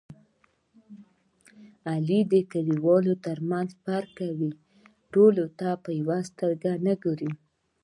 علي 1.91 2.19
د 2.31 2.33
کلیوالو 2.51 3.13
ترمنځ 3.25 3.69
فرق 3.83 4.09
کوي. 4.19 4.51
ټولو 5.13 5.43
ته 5.59 5.69
په 5.83 5.89
یوه 6.01 6.19
سترګه 6.29 6.71
نه 6.85 6.93
ګوري. 7.03 7.31